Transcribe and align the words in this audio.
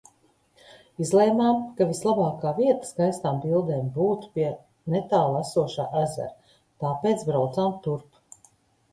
Izlēmām, 1.03 1.57
ka 1.81 1.85
vislabākā 1.89 2.53
vieta 2.59 2.87
skaistām 2.91 3.37
bildēm 3.43 3.91
būtu 3.97 4.29
pie 4.39 4.47
netālu 4.93 5.35
esošā 5.43 5.85
ezera, 6.01 6.55
tāpēc 6.85 7.27
braucām 7.29 7.77
turp. 7.85 8.19